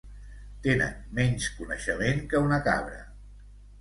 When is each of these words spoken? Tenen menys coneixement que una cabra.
Tenen 0.67 0.95
menys 1.19 1.49
coneixement 1.59 2.25
que 2.33 2.43
una 2.47 2.59
cabra. 2.71 3.03